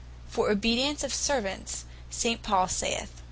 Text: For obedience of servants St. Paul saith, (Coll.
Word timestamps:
For 0.27 0.49
obedience 0.49 1.03
of 1.03 1.13
servants 1.13 1.85
St. 2.09 2.41
Paul 2.41 2.67
saith, 2.69 3.11
(Coll. 3.19 3.19